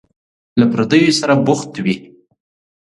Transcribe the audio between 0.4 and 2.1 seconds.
له پردیو سره بوخت وي.